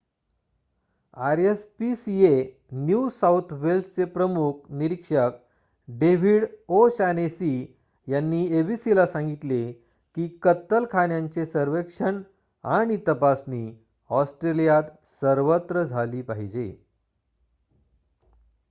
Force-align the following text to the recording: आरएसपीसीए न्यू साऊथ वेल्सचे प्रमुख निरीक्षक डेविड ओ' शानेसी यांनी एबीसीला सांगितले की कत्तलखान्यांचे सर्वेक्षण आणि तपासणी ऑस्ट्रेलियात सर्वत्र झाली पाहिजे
आरएसपीसीए 1.17 2.29
न्यू 2.77 3.01
साऊथ 3.09 3.51
वेल्सचे 3.61 4.05
प्रमुख 4.13 4.71
निरीक्षक 4.71 5.37
डेविड 5.87 6.45
ओ' 6.69 6.87
शानेसी 6.97 7.51
यांनी 8.07 8.41
एबीसीला 8.59 9.05
सांगितले 9.07 9.61
की 10.17 10.27
कत्तलखान्यांचे 10.41 11.45
सर्वेक्षण 11.45 12.21
आणि 12.63 12.97
तपासणी 13.07 13.63
ऑस्ट्रेलियात 14.09 14.91
सर्वत्र 15.21 15.83
झाली 15.83 16.21
पाहिजे 16.21 16.71